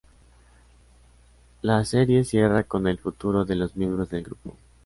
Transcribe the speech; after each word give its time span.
La 1.61 1.85
serie 1.85 2.23
cierra 2.23 2.63
con 2.63 2.87
el 2.87 2.97
futuro 2.97 3.45
de 3.45 3.53
los 3.55 3.75
miembros 3.75 4.09
del 4.09 4.23
grupo. 4.23 4.55